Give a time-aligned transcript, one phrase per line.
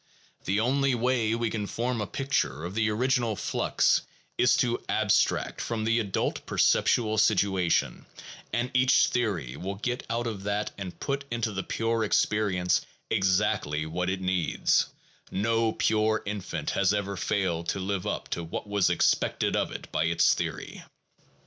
[0.45, 4.01] The only way we can form a picture of the original flux
[4.35, 8.07] is to abstract from the adult perceptual situation;
[8.51, 13.85] and each theory will get out of that and put into the pure experience exactly
[13.85, 14.87] what it needs:
[15.29, 19.91] no pure infant has ever failed to live up to what was expected of it
[19.91, 20.83] by its theory.